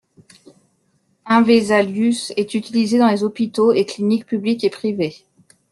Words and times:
InVesalius 1.27 2.33
est 2.35 2.55
utilisé 2.55 2.97
dans 2.97 3.07
les 3.09 3.23
hôpitaux 3.23 3.71
et 3.71 3.85
cliniques 3.85 4.25
publiques 4.25 4.63
et 4.63 4.71
privées. 4.71 5.15